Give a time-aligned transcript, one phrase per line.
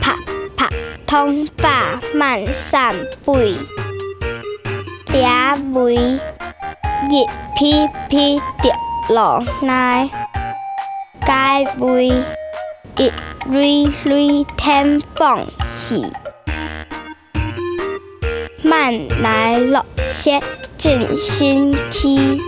[0.00, 0.16] 啪
[0.56, 0.68] 啪，
[1.06, 2.94] 通发慢散
[3.24, 3.58] 背，
[5.08, 5.94] 嗲尾
[7.10, 8.74] 一劈劈跌
[9.10, 10.08] 落来，
[11.26, 12.06] 解尾
[12.96, 13.12] 一
[13.50, 15.44] 捋捋添放
[15.78, 16.10] 起，
[18.62, 20.40] 慢来落些
[20.78, 22.40] 真心期。